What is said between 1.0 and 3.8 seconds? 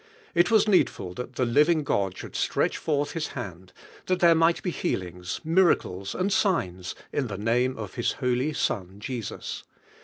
ilml the Jiving God should stretch forth His hand,